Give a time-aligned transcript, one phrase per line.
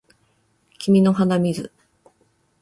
[0.79, 1.71] 君の鼻水